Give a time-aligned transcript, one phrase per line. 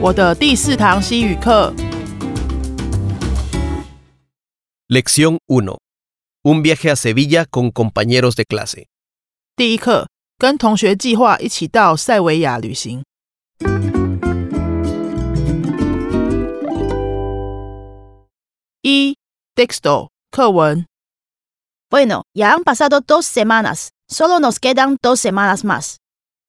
[0.00, 1.72] 我的第四堂西语课
[4.88, 5.78] Lección 1.
[6.44, 8.86] Un viaje a Sevilla con compañeros de clase.
[9.56, 13.02] 第一课，跟同学计划一起到塞维亚旅行。
[18.82, 19.16] 一
[19.54, 20.84] texto 课文
[21.88, 23.90] Bueno, ya han pasado dos semanas.
[24.08, 25.96] Solo nos quedan dos semanas más.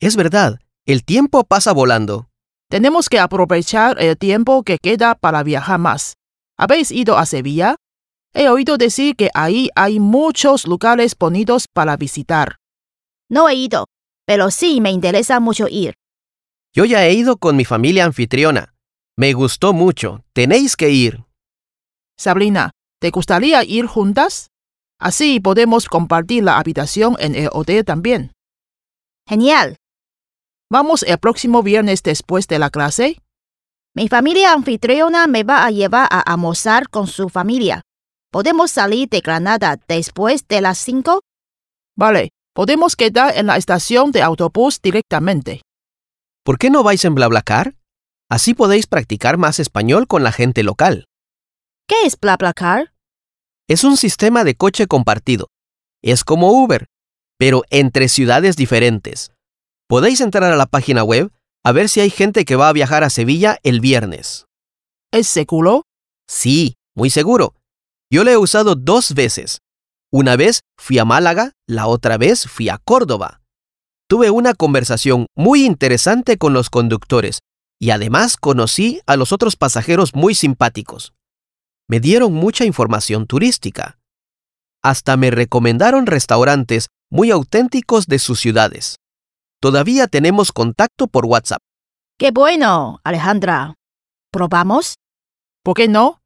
[0.02, 2.27] Es verdad, el tiempo pasa volando.
[2.70, 6.15] Tenemos que aprovechar el tiempo que queda para viajar más.
[6.56, 7.74] ¿Habéis ido a Sevilla?
[8.33, 12.59] He oído decir que ahí hay muchos lugares bonitos para visitar.
[13.29, 13.87] No he ido,
[14.24, 15.95] pero sí me interesa mucho ir.
[16.73, 18.73] Yo ya he ido con mi familia anfitriona.
[19.16, 20.23] Me gustó mucho.
[20.32, 21.24] Tenéis que ir.
[22.16, 24.51] Sabrina, ¿te gustaría ir juntas?
[25.01, 28.30] Así podemos compartir la habitación en el hotel también.
[29.27, 29.80] Genial.
[30.73, 33.20] ¿Vamos el próximo viernes después de la clase?
[33.92, 37.82] Mi familia anfitriona me va a llevar a almorzar con su familia.
[38.30, 41.23] ¿Podemos salir de Granada después de las 5?
[41.96, 45.63] Vale, podemos quedar en la estación de autobús directamente.
[46.45, 47.74] ¿Por qué no vais en BlaBlaCar?
[48.30, 51.07] Así podéis practicar más español con la gente local.
[51.88, 52.93] ¿Qué es BlaBlaCar?
[53.68, 55.48] Es un sistema de coche compartido.
[56.01, 56.87] Es como Uber,
[57.38, 59.32] pero entre ciudades diferentes.
[59.91, 61.33] Podéis entrar a la página web
[61.65, 64.47] a ver si hay gente que va a viajar a Sevilla el viernes.
[65.10, 65.82] ¿Es seguro?
[66.28, 67.56] Sí, muy seguro.
[68.09, 69.59] Yo lo he usado dos veces.
[70.12, 73.43] Una vez fui a Málaga, la otra vez fui a Córdoba.
[74.09, 77.41] Tuve una conversación muy interesante con los conductores
[77.81, 81.15] y además conocí a los otros pasajeros muy simpáticos.
[81.88, 83.99] Me dieron mucha información turística.
[84.84, 89.00] Hasta me recomendaron restaurantes muy auténticos de sus ciudades.
[89.61, 91.61] Todavía tenemos contacto por WhatsApp.
[92.19, 93.75] ¡Qué bueno, Alejandra!
[94.33, 94.94] ¿Probamos?
[95.62, 96.21] ¿Por qué no?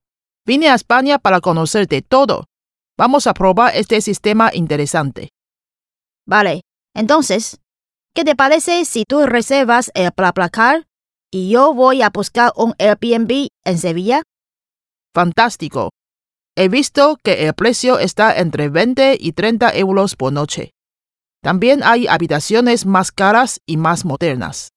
[0.46, 2.44] Vine a España para conocerte todo.
[2.96, 5.30] Vamos a probar este sistema interesante.
[6.26, 6.60] Vale,
[6.94, 7.58] entonces,
[8.14, 10.84] ¿qué te parece si tú reservas el BlaBlaCar
[11.32, 14.22] y yo voy a buscar un Airbnb en Sevilla?
[15.12, 15.90] Fantástico.
[16.56, 20.73] He visto que el precio está entre 20 y 30 euros por noche.
[21.44, 24.70] También hay habitaciones más caras y más modernas.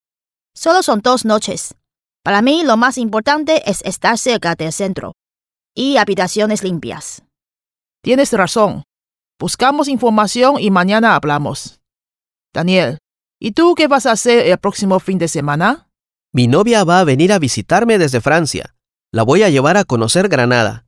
[0.53, 1.75] Solo son dos noches.
[2.25, 5.13] Para mí lo más importante es estar cerca del centro
[5.73, 7.23] y habitaciones limpias.
[8.03, 8.83] Tienes razón.
[9.39, 11.79] Buscamos información y mañana hablamos.
[12.53, 12.97] Daniel,
[13.39, 15.87] ¿y tú qué vas a hacer el próximo fin de semana?
[16.33, 18.75] Mi novia va a venir a visitarme desde Francia.
[19.13, 20.85] La voy a llevar a conocer Granada.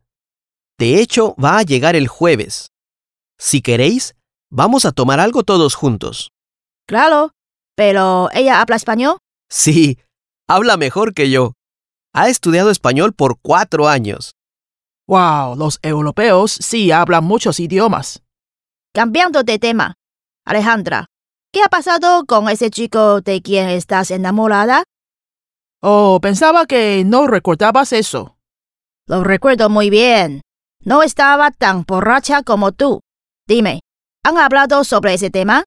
[0.78, 2.73] De hecho, va a llegar el jueves.
[3.38, 4.16] Si queréis,
[4.49, 6.31] vamos a tomar algo todos juntos.
[6.87, 7.31] Claro,
[7.75, 9.17] pero ¿ella habla español?
[9.49, 9.99] Sí,
[10.47, 11.53] habla mejor que yo.
[12.13, 14.35] Ha estudiado español por cuatro años.
[15.07, 18.21] Wow, los europeos sí hablan muchos idiomas.
[18.93, 19.95] Cambiando de tema.
[20.45, 21.05] Alejandra,
[21.51, 24.83] ¿qué ha pasado con ese chico de quien estás enamorada?
[25.81, 28.37] Oh, pensaba que no recordabas eso.
[29.07, 30.41] Lo recuerdo muy bien.
[30.83, 33.01] No estaba tan borracha como tú.
[33.47, 33.81] Dime,
[34.24, 35.63] ¿han hablado sobre ese tema?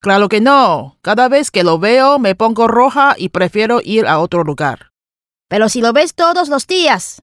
[0.00, 0.98] Claro que no.
[1.02, 4.90] Cada vez que lo veo me pongo roja y prefiero ir a otro lugar.
[5.48, 7.22] Pero si lo ves todos los días,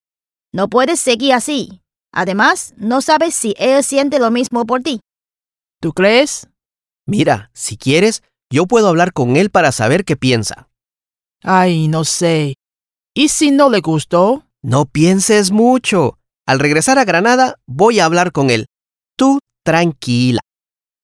[0.51, 1.81] no puedes seguir así.
[2.11, 4.99] Además, no sabes si él siente lo mismo por ti.
[5.79, 6.49] ¿Tú crees?
[7.05, 10.69] Mira, si quieres, yo puedo hablar con él para saber qué piensa.
[11.43, 12.55] Ay, no sé.
[13.13, 14.45] ¿Y si no le gustó?
[14.61, 16.17] No pienses mucho.
[16.45, 18.67] Al regresar a Granada, voy a hablar con él.
[19.17, 20.41] Tú tranquila.